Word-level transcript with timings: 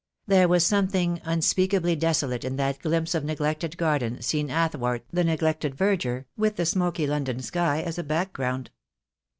There 0.25 0.47
was 0.47 0.65
something 0.65 1.21
unspeakably 1.25 1.95
desolate 1.95 2.43
in 2.43 2.55
that 2.55 2.79
glimpse 2.79 3.13
of 3.13 3.23
neglected 3.23 3.77
garden 3.77 4.19
seen 4.23 4.49
athwart 4.49 5.05
the 5.13 5.23
neglected 5.23 5.75
verdure, 5.75 6.25
with 6.35 6.55
the 6.55 6.65
smoky 6.65 7.05
London 7.05 7.39
sky 7.39 7.83
as 7.83 7.99
a 7.99 8.03
back 8.03 8.33
ground. 8.33 8.71